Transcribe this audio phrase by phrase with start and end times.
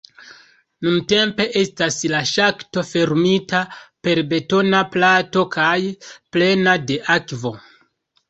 [0.85, 3.61] Nuntempe estas la ŝakto fermita
[4.07, 5.77] per betona plato kaj
[6.37, 7.53] plena de akvo.